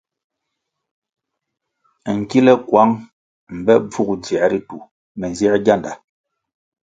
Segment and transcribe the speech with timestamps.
[2.17, 2.91] Nkile kuang
[3.57, 4.77] mbe bvug dzier ritu
[5.17, 5.91] me nzier gianda.